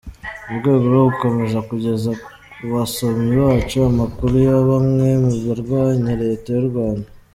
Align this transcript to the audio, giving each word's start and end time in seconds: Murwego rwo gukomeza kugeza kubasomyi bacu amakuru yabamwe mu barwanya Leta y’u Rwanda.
Murwego 0.49 0.85
rwo 0.93 1.01
gukomeza 1.09 1.57
kugeza 1.69 2.11
kubasomyi 2.57 3.31
bacu 3.43 3.77
amakuru 3.91 4.33
yabamwe 4.47 5.07
mu 5.23 5.33
barwanya 5.45 6.11
Leta 6.23 6.47
y’u 6.55 6.67
Rwanda. 6.71 7.09